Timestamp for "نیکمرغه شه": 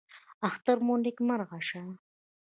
1.03-1.81